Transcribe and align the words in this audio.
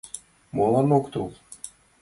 Молан 0.55 0.89
ок 0.97 1.05
тол? 1.13 1.29